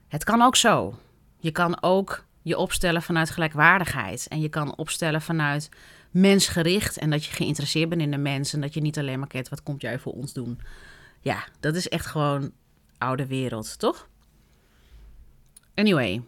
[0.07, 0.99] het kan ook zo.
[1.39, 4.27] Je kan ook je opstellen vanuit gelijkwaardigheid.
[4.27, 5.69] En je kan opstellen vanuit
[6.11, 6.97] mensgericht.
[6.97, 8.53] En dat je geïnteresseerd bent in de mens.
[8.53, 10.59] En dat je niet alleen maar kijkt, wat komt jij voor ons doen?
[11.21, 12.51] Ja, dat is echt gewoon
[12.97, 14.07] oude wereld, toch?
[15.75, 16.21] Anyway.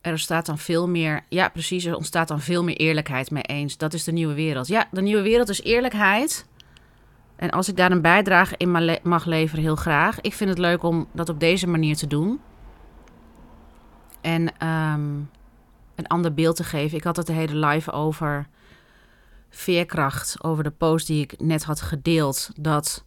[0.00, 3.76] Er ontstaat dan veel meer, ja precies, er ontstaat dan veel meer eerlijkheid mee eens.
[3.76, 4.66] Dat is de nieuwe wereld.
[4.66, 6.46] Ja, de nieuwe wereld is eerlijkheid.
[7.38, 10.20] En als ik daar een bijdrage in mag leveren, heel graag.
[10.20, 12.40] Ik vind het leuk om dat op deze manier te doen.
[14.20, 15.16] En ehm,
[15.94, 16.98] een ander beeld te geven.
[16.98, 18.46] Ik had het de hele live over
[19.50, 20.44] veerkracht.
[20.44, 22.50] Over de post die ik net had gedeeld.
[22.60, 23.04] Dat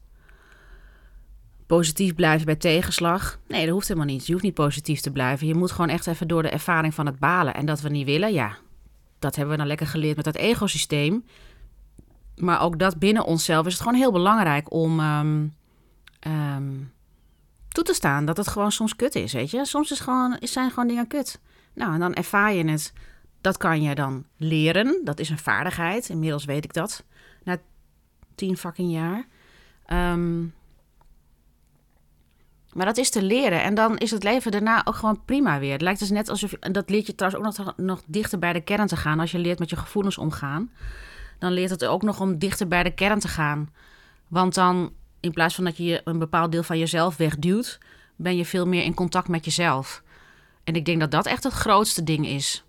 [1.65, 3.39] positief blijven bij tegenslag.
[3.47, 4.25] Nee, dat hoeft helemaal niet.
[4.25, 5.47] Je hoeft niet positief te blijven.
[5.47, 7.53] Je moet gewoon echt even door de ervaring van het balen.
[7.53, 8.57] En dat we niet willen, ja,
[9.19, 11.25] dat hebben we dan lekker geleerd met dat egosysteem.
[12.41, 15.47] Maar ook dat binnen onszelf is het gewoon heel belangrijk om ehm,
[16.19, 16.73] ehm,
[17.67, 19.65] toe te staan dat het gewoon soms kut is, weet je.
[19.65, 21.39] Soms is gewoon, zijn gewoon dingen kut.
[21.73, 22.93] Nou, en dan ervaar je het.
[23.41, 25.01] Dat kan je dan leren.
[25.04, 26.10] Dat is een vaardigheid.
[26.10, 27.04] Inmiddels weet ik dat.
[27.43, 27.58] Na
[28.36, 29.25] tien fucking jaar.
[30.13, 30.54] Um,
[32.73, 33.63] maar dat is te leren.
[33.63, 35.71] En dan is het leven daarna ook gewoon prima weer.
[35.71, 36.54] Het lijkt dus net alsof...
[36.54, 39.19] En dat leert je trouwens ook nog dichter bij de kern te gaan.
[39.19, 40.71] Als je leert met je gevoelens omgaan.
[41.41, 43.69] Dan leert het ook nog om dichter bij de kern te gaan.
[44.27, 47.80] Want dan, in plaats van dat je een bepaald deel van jezelf wegduwt...
[48.15, 50.04] ben je veel meer in contact met jezelf.
[50.63, 52.63] En ik denk dat dat echt het grootste ding is.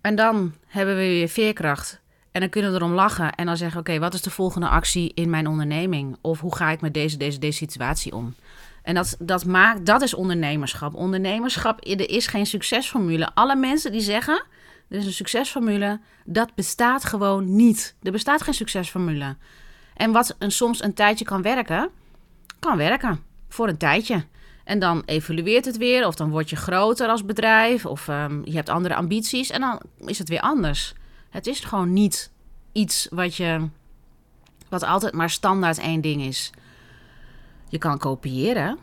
[0.00, 2.00] En dan hebben we weer veerkracht.
[2.32, 5.12] En dan kunnen we erom lachen en dan zeggen: Oké, wat is de volgende actie
[5.14, 6.16] in mijn onderneming?
[6.20, 8.34] Of hoe ga ik met deze, deze, deze situatie om?
[8.82, 10.94] En dat, dat, maakt, dat is ondernemerschap.
[10.94, 13.30] Ondernemerschap, er is geen succesformule.
[13.34, 14.44] Alle mensen die zeggen,
[14.88, 17.96] er is een succesformule, dat bestaat gewoon niet.
[18.02, 19.36] Er bestaat geen succesformule.
[19.94, 21.90] En wat soms een tijdje kan werken,
[22.58, 23.20] kan werken.
[23.48, 24.24] Voor een tijdje.
[24.64, 28.54] En dan evolueert het weer, of dan word je groter als bedrijf, of um, je
[28.54, 30.94] hebt andere ambities en dan is het weer anders.
[31.30, 32.32] Het is gewoon niet
[32.72, 33.68] iets wat je,
[34.68, 36.50] wat altijd maar standaard één ding is.
[37.68, 38.78] Je kan kopiëren,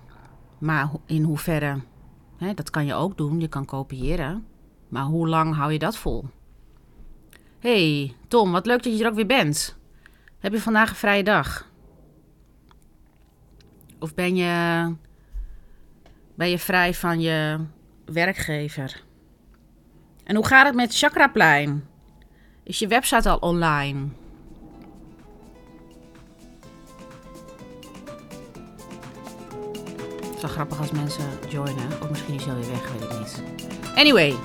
[0.57, 1.81] maar in hoeverre,
[2.37, 4.47] hè, dat kan je ook doen, je kan kopiëren.
[4.93, 6.25] Maar hoe lang hou je dat vol?
[7.60, 9.77] hey, Tom, wat leuk dat je er ook weer bent.
[10.39, 11.69] Heb je vandaag een vrije dag?
[13.99, 14.86] Of ben je,
[16.36, 17.60] ben je vrij van je
[18.06, 19.03] werkgever?
[20.23, 21.88] En hoe gaat het met Chakraplein?
[22.63, 24.08] Is je website al online?
[30.41, 32.01] wel grappig als mensen joinen.
[32.01, 33.43] Of misschien is hij alweer weg, weet ik niet.
[33.95, 34.36] Anyway,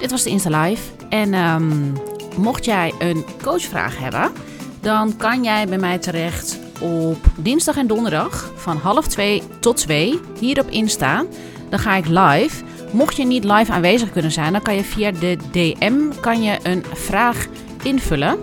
[0.00, 0.82] dit was de Insta Live.
[1.08, 1.92] En um,
[2.36, 4.32] mocht jij een coachvraag hebben,
[4.80, 10.20] dan kan jij bij mij terecht op dinsdag en donderdag van half twee tot twee
[10.38, 11.24] hier op Insta.
[11.68, 12.64] Dan ga ik live.
[12.92, 16.58] Mocht je niet live aanwezig kunnen zijn, dan kan je via de DM kan je
[16.62, 17.46] een vraag
[17.82, 18.38] invullen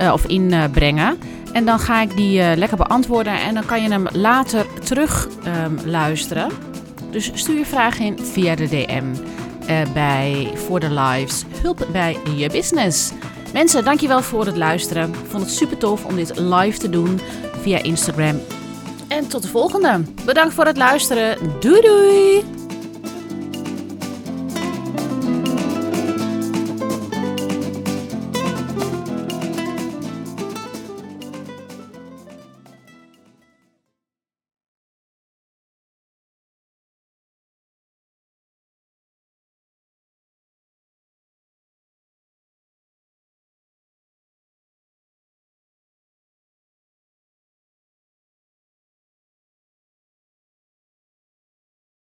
[0.00, 1.18] uh, of inbrengen.
[1.52, 5.28] En dan ga ik die uh, lekker beantwoorden en dan kan je hem later terug
[5.46, 6.50] um, luisteren.
[7.10, 9.04] Dus stuur je vraag in via de DM
[9.92, 13.12] bij voor de lives hulp bij je business.
[13.52, 15.08] Mensen, dankjewel voor het luisteren.
[15.08, 17.20] Ik vond het super tof om dit live te doen
[17.60, 18.40] via Instagram.
[19.08, 20.00] En tot de volgende.
[20.24, 21.38] Bedankt voor het luisteren.
[21.60, 22.61] Doei doei!